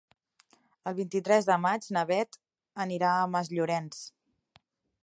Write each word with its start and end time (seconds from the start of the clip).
El 0.91 0.95
vint-i-tres 0.99 1.49
de 1.49 1.57
maig 1.67 1.85
na 1.99 2.03
Beth 2.13 2.41
anirà 2.87 3.13
a 3.21 3.31
Masllorenç. 3.37 4.03